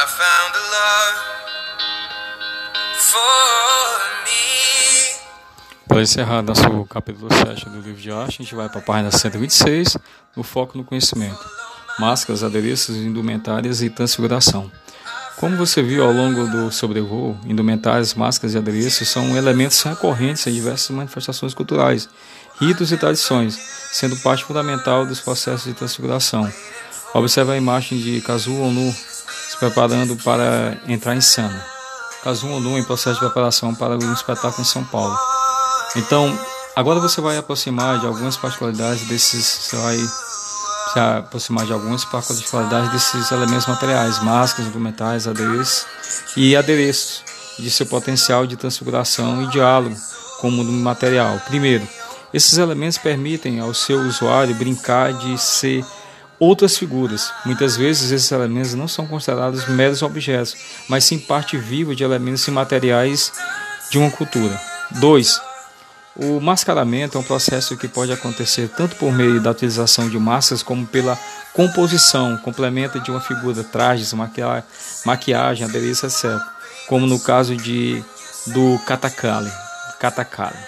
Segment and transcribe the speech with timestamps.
[0.00, 1.18] I found a love
[3.00, 5.18] for me.
[5.88, 9.10] Para encerrar nosso capítulo 7 do livro de arte, a gente vai para a página
[9.10, 9.98] 126,
[10.36, 11.44] no foco no conhecimento.
[11.98, 14.70] Máscaras, adereços, indumentárias e transfiguração.
[15.40, 20.52] Como você viu ao longo do sobrevoo, indumentárias, máscaras e adereços são elementos recorrentes em
[20.52, 22.08] diversas manifestações culturais,
[22.60, 23.58] ritos e tradições,
[23.90, 26.48] sendo parte fundamental dos processos de transfiguração.
[27.14, 29.17] Observe a imagem de Kazuo se
[29.58, 31.64] preparando para entrar em cena.
[32.22, 35.16] Kazuo Onu em processo de preparação para um espetáculo em São Paulo.
[35.96, 36.38] Então,
[36.74, 42.90] agora você vai aproximar de algumas particularidades desses, você vai se aproximar de algumas particularidades
[42.90, 45.86] desses elementos materiais, máscaras, documentais, adereços
[46.36, 47.22] e adereços,
[47.58, 49.96] de seu potencial de transfiguração e diálogo
[50.40, 51.40] com o mundo material.
[51.46, 51.86] Primeiro,
[52.32, 55.84] esses elementos permitem ao seu usuário brincar de ser
[56.38, 57.32] outras figuras.
[57.44, 60.56] Muitas vezes esses elementos não são considerados meros objetos,
[60.88, 63.32] mas sim parte viva de elementos imateriais
[63.90, 64.60] de uma cultura.
[64.92, 65.40] 2.
[66.16, 70.62] O mascaramento é um processo que pode acontecer tanto por meio da utilização de máscaras
[70.62, 71.16] como pela
[71.52, 74.12] composição, complemento de uma figura, trajes,
[75.04, 76.36] maquiagem, adereço, etc.
[76.88, 78.02] Como no caso de
[78.46, 79.50] do katakali.
[80.00, 80.58] katakali.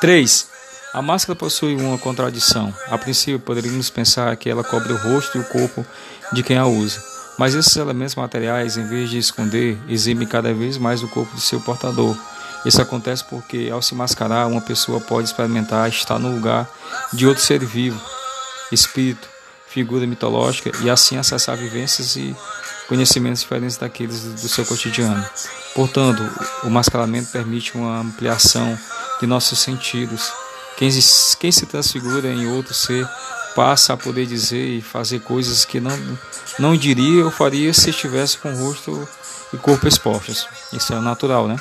[0.00, 0.49] 3.
[0.92, 2.74] A máscara possui uma contradição.
[2.88, 5.86] A princípio, poderíamos pensar que ela cobre o rosto e o corpo
[6.32, 7.02] de quem a usa.
[7.38, 11.40] Mas esses elementos materiais, em vez de esconder, exibem cada vez mais o corpo de
[11.40, 12.16] seu portador
[12.64, 16.68] isso acontece porque, ao se mascarar, uma pessoa pode experimentar estar no lugar
[17.12, 18.00] de outro ser vivo,
[18.70, 19.28] espírito,
[19.66, 22.36] figura mitológica e assim acessar vivências e
[22.86, 25.24] conhecimentos diferentes daqueles do seu cotidiano.
[25.74, 26.22] Portanto,
[26.64, 28.78] o mascaramento permite uma ampliação
[29.20, 30.30] de nossos sentidos.
[30.80, 30.88] Quem,
[31.38, 33.06] quem se transfigura em outro ser
[33.54, 35.92] passa a poder dizer e fazer coisas que não,
[36.58, 39.06] não diria ou faria se estivesse com o rosto
[39.52, 40.48] e corpo expostos.
[40.72, 41.56] Isso é natural, né?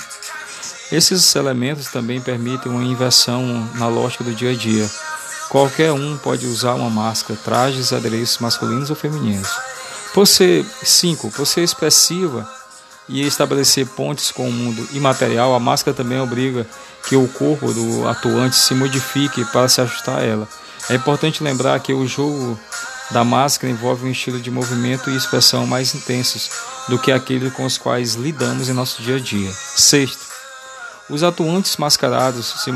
[0.89, 4.89] Esses elementos também permitem uma inversão na lógica do dia a dia.
[5.49, 9.49] Qualquer um pode usar uma máscara, trajes adereços masculinos ou femininos.
[10.14, 12.49] Por ser, cinco, por ser expressiva
[13.09, 16.65] e estabelecer pontes com o mundo imaterial, a máscara também obriga
[17.08, 20.47] que o corpo do atuante se modifique para se ajustar a ela.
[20.89, 22.58] É importante lembrar que o jogo
[23.11, 26.49] da máscara envolve um estilo de movimento e expressão mais intensos
[26.87, 29.52] do que aquele com os quais lidamos em nosso dia a dia.
[29.52, 30.30] Sexto,
[31.09, 32.71] os atuantes mascarados se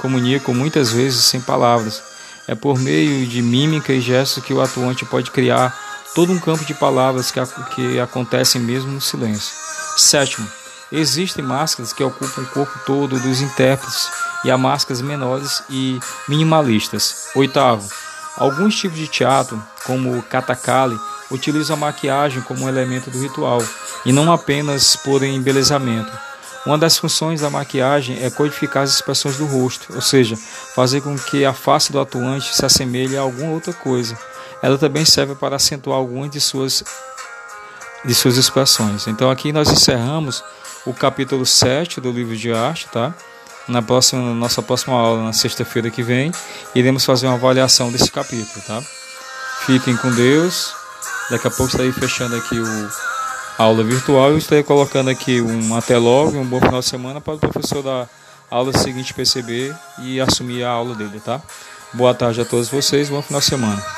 [0.00, 2.02] comunicam muitas vezes sem palavras.
[2.48, 5.76] É por meio de mímica e gestos que o atuante pode criar
[6.14, 7.40] todo um campo de palavras que,
[7.74, 9.65] que acontecem mesmo no silêncio.
[9.96, 10.46] Sétimo,
[10.92, 14.10] existem máscaras que ocupam o corpo todo dos intérpretes
[14.44, 15.98] e há máscaras menores e
[16.28, 17.28] minimalistas.
[17.34, 17.88] Oitavo,
[18.36, 20.98] alguns tipos de teatro, como o katakali,
[21.30, 23.62] utilizam a maquiagem como um elemento do ritual
[24.04, 26.12] e não apenas por embelezamento.
[26.66, 30.36] Uma das funções da maquiagem é codificar as expressões do rosto, ou seja,
[30.74, 34.18] fazer com que a face do atuante se assemelhe a alguma outra coisa.
[34.60, 36.82] Ela também serve para acentuar algumas de suas,
[38.06, 39.06] de suas expressões.
[39.06, 40.42] Então aqui nós encerramos
[40.86, 43.12] o capítulo 7 do livro de arte, tá?
[43.68, 46.30] Na próxima, nossa próxima aula, na sexta-feira que vem,
[46.74, 48.80] iremos fazer uma avaliação desse capítulo, tá?
[49.66, 50.72] Fiquem com Deus.
[51.28, 52.88] Daqui a pouco estarei fechando aqui o
[53.58, 54.30] aula virtual.
[54.30, 57.82] Eu estarei colocando aqui um até logo, um bom final de semana para o professor
[57.82, 58.06] da
[58.48, 61.42] aula seguinte perceber e assumir a aula dele, tá?
[61.92, 63.95] Boa tarde a todos vocês, bom final de semana.